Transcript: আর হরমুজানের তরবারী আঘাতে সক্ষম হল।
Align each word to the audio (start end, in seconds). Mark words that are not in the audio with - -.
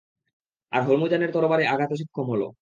আর 0.71 0.81
হরমুজানের 0.83 1.33
তরবারী 1.33 1.63
আঘাতে 1.65 1.95
সক্ষম 1.97 2.25
হল। 2.29 2.43